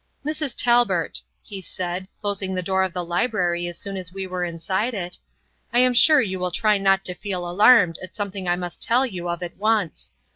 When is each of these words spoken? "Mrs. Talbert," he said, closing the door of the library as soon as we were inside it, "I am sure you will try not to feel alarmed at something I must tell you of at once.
"Mrs. 0.25 0.55
Talbert," 0.57 1.21
he 1.43 1.61
said, 1.61 2.07
closing 2.19 2.55
the 2.55 2.63
door 2.63 2.81
of 2.81 2.91
the 2.91 3.05
library 3.05 3.67
as 3.67 3.77
soon 3.77 3.95
as 3.97 4.11
we 4.11 4.25
were 4.25 4.43
inside 4.43 4.95
it, 4.95 5.19
"I 5.71 5.77
am 5.77 5.93
sure 5.93 6.19
you 6.21 6.39
will 6.39 6.49
try 6.49 6.79
not 6.79 7.05
to 7.05 7.13
feel 7.13 7.47
alarmed 7.47 7.99
at 8.01 8.15
something 8.15 8.47
I 8.47 8.55
must 8.55 8.81
tell 8.81 9.05
you 9.05 9.29
of 9.29 9.43
at 9.43 9.57
once. 9.57 10.11